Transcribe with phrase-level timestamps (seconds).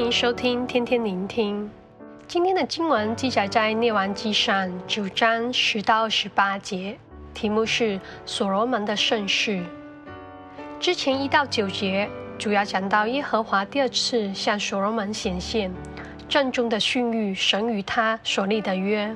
[0.00, 1.70] 迎收听天天聆听。
[2.26, 6.96] 今天的经文记载在《列王记上》九章十到二十八节，
[7.34, 9.62] 题目是所罗门的盛事。
[10.80, 12.08] 之前一到九节
[12.38, 15.70] 主要讲到耶和华第二次向所罗门显现，
[16.26, 19.14] 郑重的训諭神与他所立的约。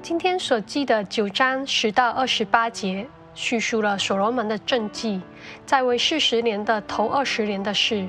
[0.00, 5.20] 今天所记的九章十到二十八节，叙述了所罗门的政绩，
[5.66, 8.08] 在位四十年的头二十年的事。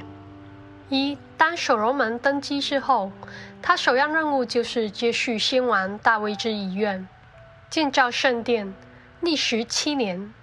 [0.93, 3.11] 一，当所罗门登基之后，
[3.61, 7.07] 他首要任务就是接续先王大卫之遗愿，
[7.69, 8.73] 建造圣殿，
[9.21, 10.33] 历时七年。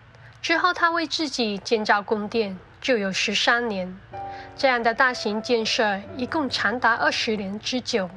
[0.42, 3.98] 之后，他为自己建造宫殿，就有十三年。
[4.56, 8.08] 这样的大型建设，一共长达二十年之久。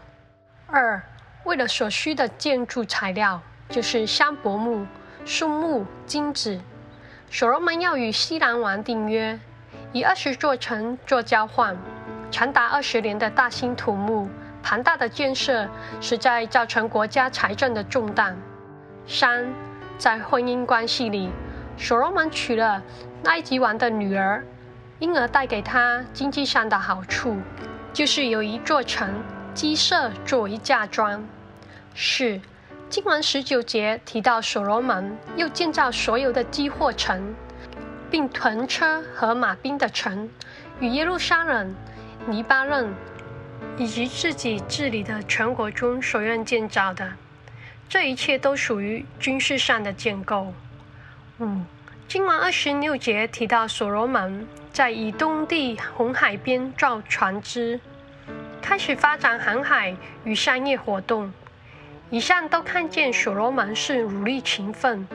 [0.67, 1.01] 二，
[1.43, 4.87] 为了所需的建筑材料，就是香柏木、
[5.25, 6.59] 树木、金子，
[7.29, 9.39] 所罗门要与西兰王订约，
[9.91, 11.77] 以二十座城做交换。
[12.33, 14.27] 长达二十年的大兴土木，
[14.63, 15.69] 庞大的建设，
[16.01, 18.35] 实在造成国家财政的重担。
[19.05, 19.45] 三，
[19.99, 21.29] 在婚姻关系里，
[21.77, 22.81] 所罗门娶了
[23.25, 24.43] 埃及王的女儿，
[24.97, 27.37] 因而带给他经济上的好处，
[27.93, 29.23] 就是有一座城
[29.53, 31.23] 鸡舍作为嫁妆。
[31.93, 32.41] 四，
[32.89, 37.35] 经文十九节提到所罗门又建造所有的积货城，
[38.09, 40.27] 并屯车和马兵的城，
[40.79, 41.75] 与耶路撒冷。
[42.29, 42.93] 黎巴嫩
[43.77, 47.11] 以及自己治理的全国中所愿建造的，
[47.89, 50.53] 这一切都属于军事上的建构。
[51.39, 51.59] 五，
[52.07, 57.79] 经文二十六节提到所罗门在以东地红海边造船只，
[58.61, 59.93] 开始发展航海
[60.23, 61.33] 与商业活动。
[62.09, 65.05] 以上都看见所罗门是努力勤奋、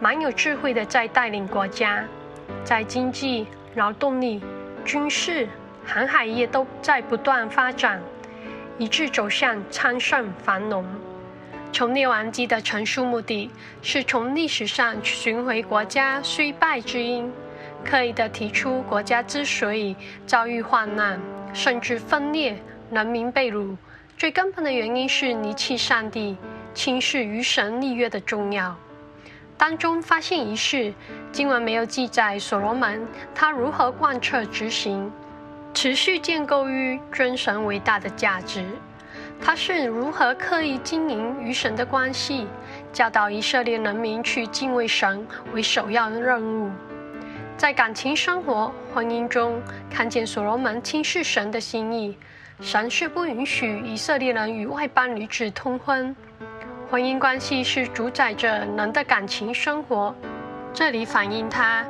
[0.00, 2.04] 蛮有智慧的，在带领国家，
[2.62, 4.42] 在经济、劳动力、
[4.84, 5.48] 军事。
[5.90, 7.98] 航海业都在不断发展，
[8.76, 10.84] 以致走向昌盛繁荣。
[11.72, 13.50] 从列王纪的陈述目的
[13.80, 17.32] 是从历史上寻回国家衰败之因，
[17.82, 21.18] 刻意地提出国家之所以遭遇患难，
[21.54, 23.74] 甚至分裂，人民被掳，
[24.18, 26.36] 最根本的原因是离弃上帝，
[26.74, 28.76] 轻视与神立约的重要。
[29.56, 30.92] 当中发现一事，
[31.32, 35.10] 经文没有记载所罗门他如何贯彻执行。
[35.74, 38.64] 持续建构于尊神为大的价值，
[39.40, 42.48] 他是如何刻意经营与神的关系，
[42.92, 46.70] 教导以色列人民去敬畏神为首要的任务。
[47.56, 52.16] 在感情生活、婚姻中，看见所罗门轻视神的心意，
[52.60, 56.14] 神是不允许以色列人与外邦女子通婚。
[56.90, 60.14] 婚姻关系是主宰着人的感情生活，
[60.72, 61.84] 这里反映他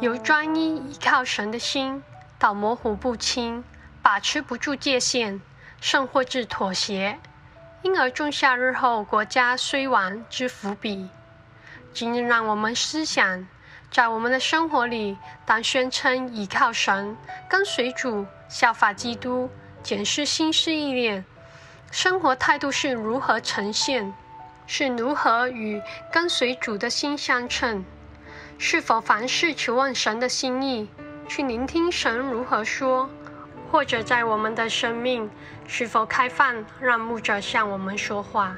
[0.00, 2.02] 有专一依靠神的心。
[2.44, 3.64] 到模糊不清，
[4.02, 5.40] 把持不住界限，
[5.80, 7.18] 甚或至妥协，
[7.80, 11.08] 因而种下日后国家衰亡之伏笔。
[11.94, 13.48] 今日让我们思想，
[13.90, 15.16] 在我们的生活里，
[15.46, 17.16] 当宣称倚靠神、
[17.48, 19.48] 跟随主、效法基督，
[19.82, 21.24] 检视心思意念，
[21.90, 24.12] 生活态度是如何呈现？
[24.66, 25.80] 是如何与
[26.12, 27.86] 跟随主的心相称？
[28.58, 30.90] 是否凡事求问神的心意？
[31.26, 33.08] 去聆听神如何说，
[33.70, 35.28] 或者在我们的生命
[35.66, 38.56] 是否开放，让牧者向我们说话。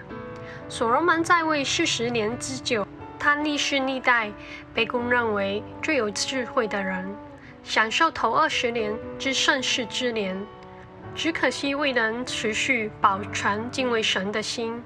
[0.69, 2.87] 所罗门在位四十年之久，
[3.19, 4.31] 他历世历代
[4.75, 7.09] 被公认为最有智慧的人，
[7.63, 10.37] 享受头二十年之盛世之年。
[11.15, 14.83] 只可惜未能持续保存敬畏神的心。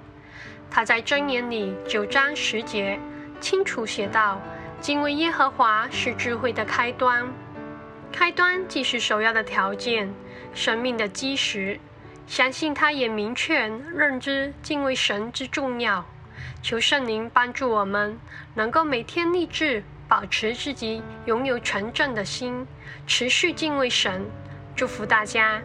[0.71, 3.01] 他在箴言里九章十节
[3.41, 4.41] 清楚写道
[4.81, 7.27] ：“敬畏耶和华是智慧的开端。”
[8.13, 10.13] 开端既是首要的条件，
[10.55, 11.79] 生命的基石。
[12.27, 16.05] 相信他也明确认知敬畏神之重要。
[16.63, 18.19] 求圣灵帮助我们，
[18.55, 22.67] 能够每天立志保持自己拥有纯正的心，
[23.07, 24.25] 持续敬畏神。
[24.77, 25.61] 祝福大家。